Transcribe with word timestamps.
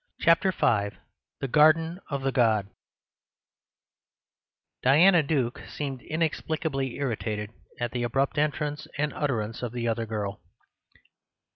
Chapter 0.19 0.49
IV 0.49 0.93
The 1.41 1.47
Garden 1.47 1.99
of 2.09 2.23
the 2.23 2.31
God 2.31 2.71
Diana 4.81 5.21
Duke 5.21 5.61
seemed 5.69 6.01
inexplicably 6.01 6.95
irritated 6.95 7.51
at 7.79 7.91
the 7.91 8.01
abrupt 8.01 8.39
entrance 8.39 8.87
and 8.97 9.13
utterance 9.13 9.61
of 9.61 9.73
the 9.73 9.87
other 9.87 10.07
girl. 10.07 10.41